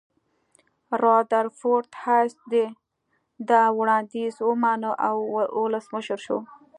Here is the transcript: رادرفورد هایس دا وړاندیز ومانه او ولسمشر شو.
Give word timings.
رادرفورد 1.03 1.89
هایس 2.01 2.33
دا 3.49 3.61
وړاندیز 3.79 4.33
ومانه 4.49 4.91
او 5.07 5.17
ولسمشر 5.65 6.17
شو. 6.25 6.37